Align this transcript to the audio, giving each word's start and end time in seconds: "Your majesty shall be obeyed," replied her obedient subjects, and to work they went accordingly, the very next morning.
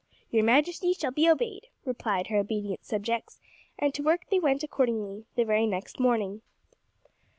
"Your 0.31 0.43
majesty 0.43 0.93
shall 0.93 1.11
be 1.11 1.29
obeyed," 1.29 1.67
replied 1.85 2.25
her 2.25 2.37
obedient 2.39 2.83
subjects, 2.83 3.39
and 3.77 3.93
to 3.93 4.01
work 4.01 4.21
they 4.31 4.39
went 4.39 4.63
accordingly, 4.63 5.25
the 5.35 5.43
very 5.43 5.67
next 5.67 5.99
morning. 5.99 6.41